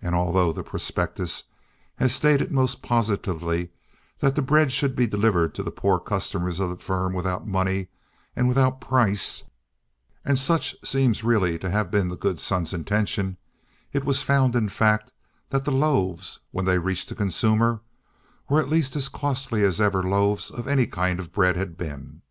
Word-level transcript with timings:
And, 0.00 0.14
although 0.14 0.54
the 0.54 0.62
prospectus 0.62 1.44
had 1.96 2.10
stated 2.10 2.50
most 2.50 2.80
positively 2.80 3.68
that 4.20 4.34
the 4.34 4.40
bread 4.40 4.72
should 4.72 4.96
be 4.96 5.06
delivered 5.06 5.54
to 5.54 5.62
the 5.62 5.70
poor 5.70 5.98
customers 6.00 6.60
of 6.60 6.70
the 6.70 6.78
firm 6.78 7.12
without 7.12 7.46
money 7.46 7.88
and 8.34 8.48
without 8.48 8.80
price 8.80 9.44
(and 10.24 10.38
such 10.38 10.76
seems 10.82 11.22
really 11.22 11.58
to 11.58 11.68
have 11.68 11.90
been 11.90 12.08
the 12.08 12.16
good 12.16 12.40
Son's 12.40 12.72
intention), 12.72 13.36
it 13.92 14.04
was 14.06 14.22
found, 14.22 14.56
in 14.56 14.70
fact, 14.70 15.12
that 15.50 15.66
the 15.66 15.70
loaves, 15.72 16.38
when 16.52 16.64
they 16.64 16.78
reached 16.78 17.10
the 17.10 17.14
consumer, 17.14 17.80
were 18.48 18.62
at 18.62 18.70
least 18.70 18.96
as 18.96 19.10
costly 19.10 19.62
as 19.62 19.78
ever 19.78 20.02
loaves 20.02 20.50
of 20.50 20.66
any 20.68 20.86
kind 20.86 21.20
of 21.20 21.34
bread 21.34 21.56
had 21.58 21.76
been. 21.76 22.22